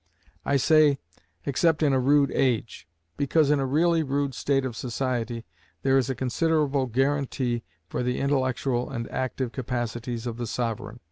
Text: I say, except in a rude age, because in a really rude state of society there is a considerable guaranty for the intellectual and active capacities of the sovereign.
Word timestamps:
I 0.43 0.57
say, 0.57 0.97
except 1.45 1.83
in 1.83 1.93
a 1.93 1.99
rude 1.99 2.31
age, 2.31 2.87
because 3.17 3.51
in 3.51 3.59
a 3.59 3.67
really 3.67 4.01
rude 4.01 4.33
state 4.33 4.65
of 4.65 4.75
society 4.75 5.45
there 5.83 5.95
is 5.95 6.09
a 6.09 6.15
considerable 6.15 6.87
guaranty 6.87 7.63
for 7.87 8.01
the 8.01 8.17
intellectual 8.17 8.89
and 8.89 9.07
active 9.11 9.51
capacities 9.51 10.25
of 10.25 10.37
the 10.37 10.47
sovereign. 10.47 10.99